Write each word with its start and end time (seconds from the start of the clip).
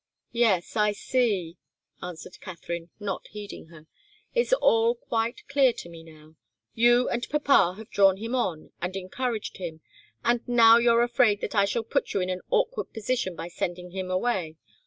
"Yes 0.33 0.75
I 0.75 0.93
see," 0.93 1.59
answered 2.01 2.39
Katharine, 2.41 2.89
not 2.99 3.27
heeding 3.27 3.67
her. 3.67 3.85
"It's 4.33 4.51
all 4.51 4.95
quite 4.95 5.47
clear 5.47 5.71
to 5.73 5.89
me 5.89 6.01
now. 6.03 6.37
You 6.73 7.07
and 7.09 7.29
papa 7.29 7.75
have 7.77 7.91
drawn 7.91 8.17
him 8.17 8.33
on 8.33 8.71
and 8.81 8.95
encouraged 8.95 9.57
him, 9.57 9.81
and 10.25 10.41
now 10.47 10.79
you're 10.79 11.03
afraid 11.03 11.39
that 11.41 11.53
I 11.53 11.65
shall 11.65 11.83
put 11.83 12.13
you 12.15 12.19
in 12.19 12.31
an 12.31 12.41
awkward 12.49 12.85
position 12.93 13.35
by 13.35 13.49
sending 13.49 13.91
him 13.91 14.09
away. 14.09 14.55